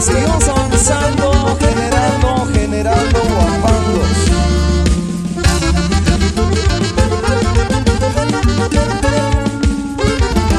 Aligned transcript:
Seguimos 0.00 0.46
avanzando, 0.46 1.56
generando, 1.58 2.46
generando 2.52 3.18
guapangos. 3.18 4.16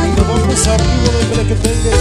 Y 0.03 0.09
nos 0.17 0.27
vamos 0.27 0.67
arriba 0.67 1.11
de 1.37 1.47
que 1.47 1.55
tenga. 1.55 1.96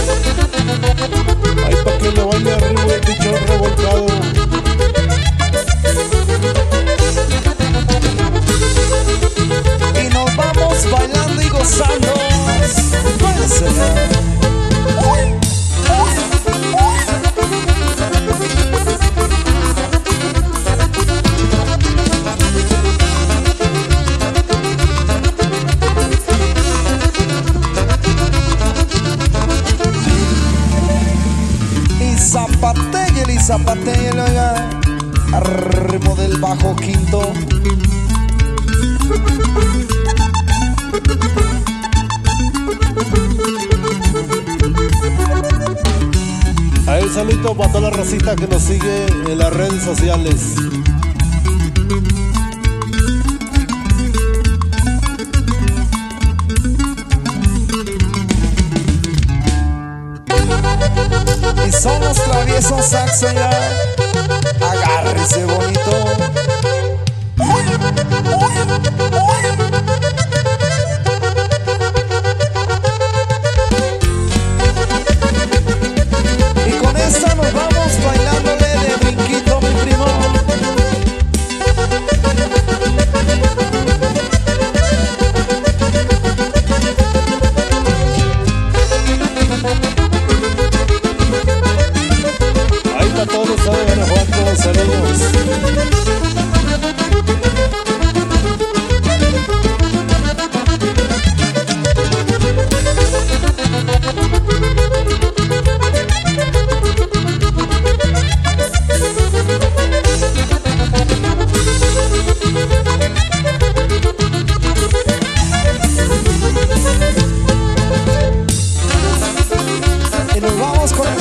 Zapatea 33.47 34.13
y 34.13 34.19
oiga, 34.19 34.69
al 35.31 35.43
del 36.17 36.37
bajo 36.41 36.75
quinto. 36.75 37.31
A 46.87 46.99
el 46.99 47.09
saludito 47.09 47.55
para 47.55 47.71
toda 47.71 47.89
la 47.89 47.95
racita 47.95 48.35
que 48.35 48.47
nos 48.47 48.63
sigue 48.63 49.05
en 49.05 49.37
las 49.37 49.53
redes 49.53 49.81
sociales. 49.81 50.55
Somos 62.07 62.23
traviesos 62.23 62.85
saxo 62.85 63.27
ya. 63.33 63.49
Agárrese 64.61 65.43
bonito. 65.43 66.06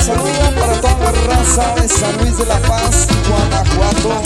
Vamos 0.08 0.30
con 0.30 0.38
el 0.38 0.54
saludo 0.54 0.60
para 0.60 0.80
toda 0.80 1.12
la 1.12 1.34
raza 1.34 1.74
de 1.74 1.88
San 1.88 2.16
Luis 2.18 2.38
de 2.38 2.46
la 2.46 2.58
Paz, 2.60 3.06
Guanajuato. 3.28 4.22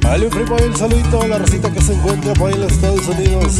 Dale, 0.00 0.28
primo, 0.28 0.56
ahí 0.56 0.64
el 0.64 0.76
saludito 0.76 1.22
a 1.22 1.28
la 1.28 1.38
racita 1.38 1.70
que 1.70 1.80
se 1.80 1.94
encuentra 1.94 2.32
por 2.34 2.48
ahí 2.48 2.54
en 2.54 2.60
los 2.60 2.72
Estados 2.72 3.08
Unidos. 3.08 3.56